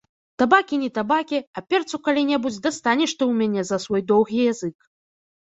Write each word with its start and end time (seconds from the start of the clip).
Табакі 0.41 0.75
не 0.83 0.87
табакі, 0.97 1.39
а 1.59 1.63
перцу 1.73 1.99
калі-небудзь 2.07 2.57
дастанеш 2.65 3.11
ты 3.19 3.23
ў 3.29 3.43
мяне 3.43 3.61
за 3.71 3.77
свой 3.87 4.01
доўгі 4.15 4.41
язык. 4.53 4.77